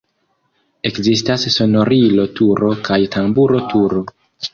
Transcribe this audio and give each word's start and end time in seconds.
Ekzistas 0.89 1.43
sonorilo-turo 1.55 2.71
kaj 2.89 2.99
tamburo-turo. 3.17 4.03